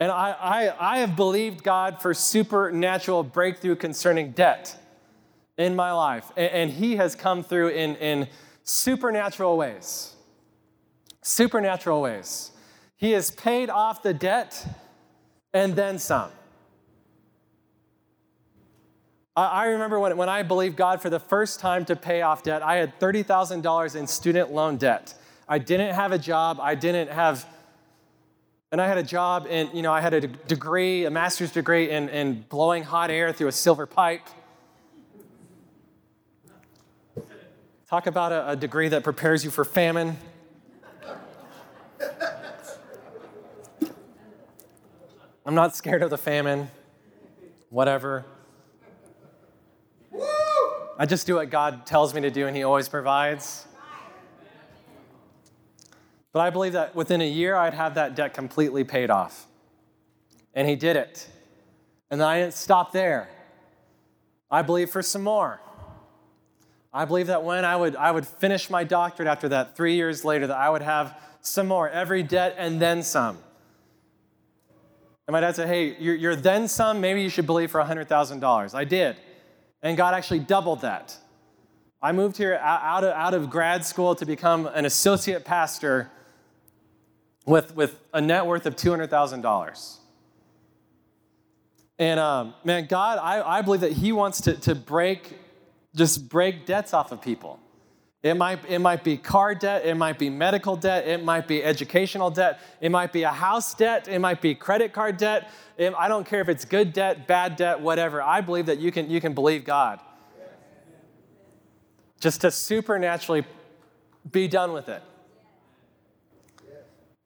[0.00, 4.76] And I, I, I have believed God for supernatural breakthrough concerning debt
[5.56, 6.32] in my life.
[6.36, 8.26] And, He has come through in, in
[8.64, 10.16] supernatural ways.
[11.22, 12.50] Supernatural ways.
[13.02, 14.64] He has paid off the debt
[15.52, 16.30] and then some.
[19.34, 22.62] I remember when, when I believed God for the first time to pay off debt,
[22.62, 25.14] I had $30,000 in student loan debt.
[25.48, 26.60] I didn't have a job.
[26.60, 27.44] I didn't have,
[28.70, 31.90] and I had a job in, you know, I had a degree, a master's degree
[31.90, 34.28] in, in blowing hot air through a silver pipe.
[37.88, 40.18] Talk about a, a degree that prepares you for famine.
[45.44, 46.70] I'm not scared of the famine,
[47.68, 48.24] whatever.
[50.96, 53.66] I just do what God tells me to do, and He always provides.
[56.32, 59.48] But I believe that within a year, I'd have that debt completely paid off.
[60.54, 61.28] And He did it.
[62.08, 63.28] And then I didn't stop there.
[64.48, 65.60] I believe for some more.
[66.92, 70.24] I believe that when I would, I would finish my doctorate after that, three years
[70.24, 73.38] later, that I would have some more, every debt and then some.
[75.26, 78.74] And my dad said, Hey, you're, then some, maybe you should believe for $100,000.
[78.74, 79.16] I did.
[79.82, 81.16] And God actually doubled that.
[82.00, 86.10] I moved here out of, out of grad school to become an associate pastor
[87.46, 89.98] with, with a net worth of $200,000.
[91.98, 95.38] And um, man, God, I, I believe that He wants to, to break,
[95.94, 97.60] just break debts off of people.
[98.22, 101.64] It might, it might be car debt, it might be medical debt, it might be
[101.64, 105.50] educational debt, it might be a house debt, it might be credit card debt.
[105.76, 108.22] It, I don't care if it's good debt, bad debt, whatever.
[108.22, 109.98] I believe that you can, you can believe God.
[112.20, 113.44] Just to supernaturally
[114.30, 115.02] be done with it.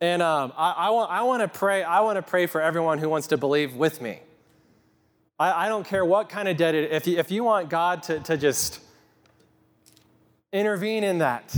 [0.01, 1.83] And um, I, I, want, I want to pray.
[1.83, 4.21] I want to pray for everyone who wants to believe with me.
[5.39, 6.93] I, I don't care what kind of debt it.
[6.93, 8.81] If you, if you want God to, to just
[10.57, 11.55] intervene in that,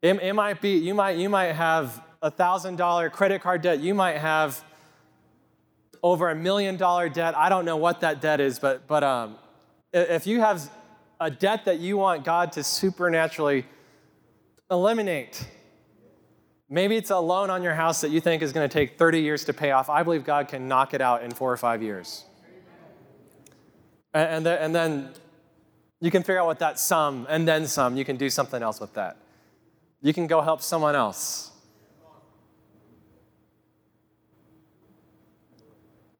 [0.00, 3.80] it, it might be you might you might have a thousand dollar credit card debt.
[3.80, 4.62] You might have
[6.02, 7.36] over a million dollar debt.
[7.36, 9.36] I don't know what that debt is, but but um,
[9.92, 10.70] if you have
[11.20, 13.64] a debt that you want God to supernaturally
[14.70, 15.46] eliminate
[16.72, 19.20] Maybe it's a loan on your house that you think is going to take 30
[19.20, 19.90] years to pay off.
[19.90, 22.24] I believe God can knock it out in four or five years.
[24.14, 25.10] And, and then
[26.02, 28.80] you can figure out what that sum and then some, you can do something else
[28.80, 29.18] with that.
[30.00, 31.52] You can go help someone else.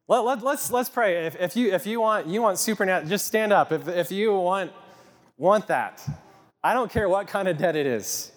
[0.07, 1.25] Let, let, let's, let's pray.
[1.25, 3.73] If, if, you, if you want, you want supernatural, just stand up.
[3.73, 4.71] If, if you want,
[5.37, 6.01] want that,
[6.63, 8.31] I don't care what kind of debt it is.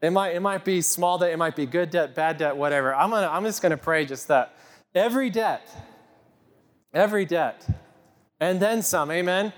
[0.00, 2.94] It might, it might be small debt, it might be good debt, bad debt, whatever.
[2.94, 4.56] I'm, gonna, I'm just going to pray just that.
[4.94, 5.68] Every debt,
[6.94, 7.66] every debt,
[8.40, 9.52] and then some, amen?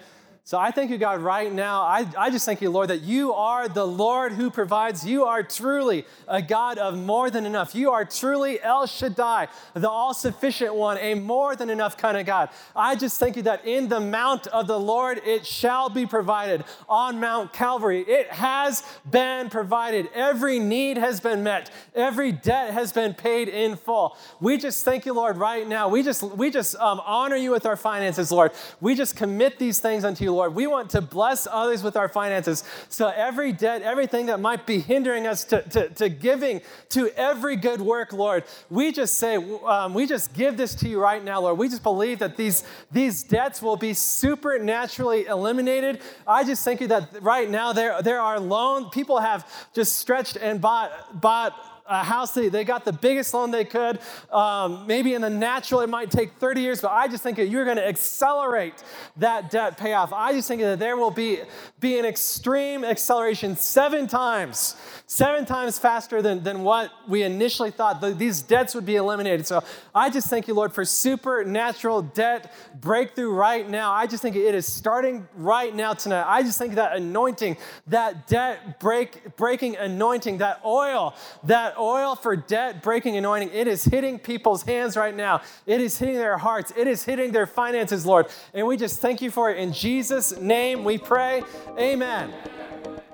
[0.45, 1.83] So I thank you, God, right now.
[1.83, 5.07] I, I just thank you, Lord, that you are the Lord who provides.
[5.07, 7.77] You are truly a God of more than enough.
[7.77, 12.27] You are truly El Shaddai, the all sufficient one, a more than enough kind of
[12.27, 12.49] God.
[12.75, 16.65] I just thank you that in the mount of the Lord it shall be provided.
[16.89, 20.09] On Mount Calvary, it has been provided.
[20.13, 24.17] Every need has been met, every debt has been paid in full.
[24.41, 25.89] We just thank you, Lord, right now.
[25.89, 28.51] We just, we just um, honor you with our finances, Lord.
[28.81, 30.55] We just commit these things unto you, Lord.
[30.55, 32.65] We want to bless others with our finances.
[32.89, 36.61] So every debt, everything that might be hindering us to, to, to giving
[36.91, 41.01] to every good work, Lord, we just say, um, we just give this to you
[41.01, 41.59] right now, Lord.
[41.59, 46.01] We just believe that these, these debts will be supernaturally eliminated.
[46.27, 50.37] I just thank you that right now there, there are loans, people have just stretched
[50.37, 51.55] and bought, bought
[51.87, 53.99] a house, they, they got the biggest loan they could.
[54.31, 57.49] Um, maybe in the natural, it might take 30 years, but I just think that
[57.49, 58.83] you're going to accelerate
[59.17, 60.13] that debt payoff.
[60.13, 61.41] I just think that there will be,
[61.81, 64.77] be an extreme acceleration seven times,
[65.07, 68.01] seven times faster than, than what we initially thought.
[68.01, 69.47] The, these debts would be eliminated.
[69.47, 69.63] So
[69.95, 73.93] I just thank you, Lord, for supernatural debt breakthrough right now.
[73.93, 76.25] I just think it is starting right now tonight.
[76.27, 77.57] I just think that anointing,
[77.89, 81.15] that debt break, breaking anointing, that oil,
[81.45, 85.43] that that oil for debt breaking anointing, it is hitting people's hands right now.
[85.67, 86.73] It is hitting their hearts.
[86.77, 88.27] It is hitting their finances, Lord.
[88.53, 89.59] And we just thank you for it.
[89.59, 91.43] In Jesus' name we pray.
[91.79, 92.33] Amen.